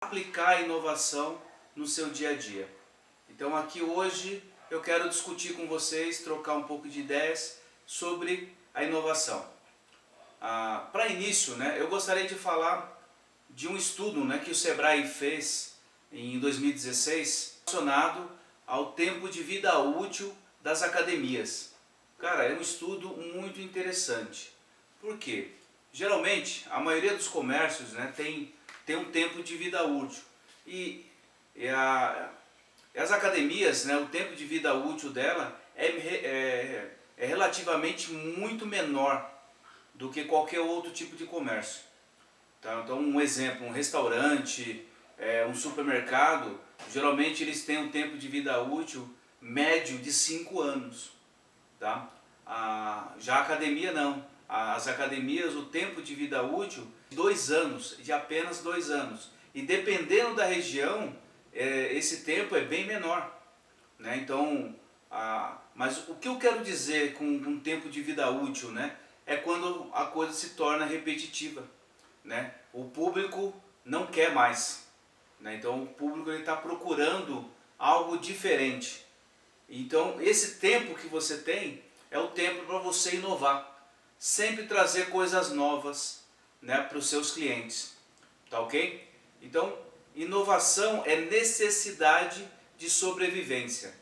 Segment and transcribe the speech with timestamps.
[0.00, 1.40] aplicar a inovação
[1.74, 2.68] no seu dia a dia.
[3.28, 8.84] Então aqui hoje eu quero discutir com vocês, trocar um pouco de ideias sobre a
[8.84, 9.44] inovação.
[10.40, 12.96] Ah, Para início, né, eu gostaria de falar
[13.50, 15.74] de um estudo né, que o Sebrae fez
[16.12, 18.30] em 2016 relacionado
[18.66, 21.72] ao tempo de vida útil das academias.
[22.18, 24.52] Cara, é um estudo muito interessante.
[25.00, 25.52] Por quê?
[25.92, 28.54] Geralmente, a maioria dos comércios né, tem,
[28.88, 30.22] tem um tempo de vida útil.
[30.66, 31.04] E,
[31.54, 32.30] e a,
[32.96, 39.30] as academias, né, o tempo de vida útil dela é, é, é relativamente muito menor
[39.92, 41.82] do que qualquer outro tipo de comércio.
[42.62, 42.80] Tá?
[42.82, 44.82] Então, um exemplo, um restaurante,
[45.18, 46.58] é, um supermercado,
[46.90, 49.06] geralmente eles têm um tempo de vida útil
[49.38, 51.12] médio de 5 anos.
[51.78, 52.08] Tá?
[52.46, 54.24] A, já a academia não.
[54.48, 59.30] As academias, o tempo de vida útil, dois anos, de apenas dois anos.
[59.54, 61.14] E dependendo da região,
[61.52, 63.38] é, esse tempo é bem menor.
[63.98, 64.16] Né?
[64.16, 64.74] Então,
[65.10, 68.96] a, mas o que eu quero dizer com um tempo de vida útil né?
[69.26, 71.62] é quando a coisa se torna repetitiva.
[72.24, 72.54] Né?
[72.72, 74.86] O público não quer mais.
[75.40, 75.56] Né?
[75.56, 79.04] Então, o público está procurando algo diferente.
[79.68, 83.77] Então, esse tempo que você tem é o tempo para você inovar.
[84.18, 86.24] Sempre trazer coisas novas
[86.60, 87.92] né, para os seus clientes.
[88.50, 89.08] Tá ok?
[89.40, 89.76] Então,
[90.14, 93.94] inovação é necessidade de sobrevivência.